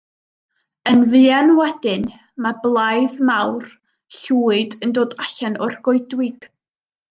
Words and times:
Yn 0.91 1.03
fuan 1.11 1.51
wedyn, 1.57 2.07
mae 2.47 2.57
blaidd 2.65 3.19
mawr, 3.31 3.69
llwyd 4.21 4.77
yn 4.89 4.95
dod 4.99 5.15
allan 5.27 5.61
o'r 5.67 5.81
goedwig. 5.91 6.53